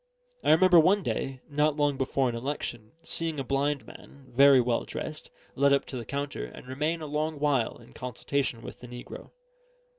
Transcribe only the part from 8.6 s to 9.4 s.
with the negro.